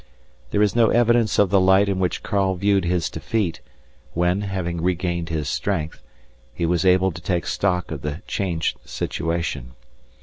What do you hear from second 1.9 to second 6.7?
which Karl viewed his defeat, when, having regained his strength, he